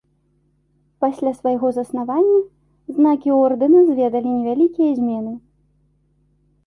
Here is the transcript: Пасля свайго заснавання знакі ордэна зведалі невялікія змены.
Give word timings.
Пасля 1.03 1.33
свайго 1.39 1.67
заснавання 1.77 2.39
знакі 3.01 3.29
ордэна 3.45 3.79
зведалі 3.91 4.29
невялікія 4.39 4.89
змены. 5.01 5.33